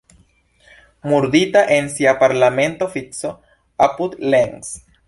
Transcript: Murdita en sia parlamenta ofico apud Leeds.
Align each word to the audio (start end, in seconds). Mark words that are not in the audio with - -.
Murdita 1.11 1.61
en 1.77 1.91
sia 1.97 2.17
parlamenta 2.25 2.85
ofico 2.89 3.35
apud 3.89 4.15
Leeds. 4.33 4.77